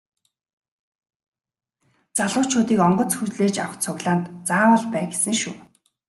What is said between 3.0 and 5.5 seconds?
хүлээж авах цуглаанд заавал бай гэсэн